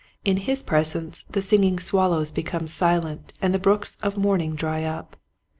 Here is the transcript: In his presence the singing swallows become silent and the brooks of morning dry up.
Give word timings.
In 0.25 0.37
his 0.37 0.63
presence 0.63 1.25
the 1.29 1.43
singing 1.43 1.77
swallows 1.77 2.31
become 2.31 2.65
silent 2.67 3.33
and 3.39 3.53
the 3.53 3.59
brooks 3.59 3.99
of 4.01 4.17
morning 4.17 4.55
dry 4.55 4.83
up. 4.83 5.15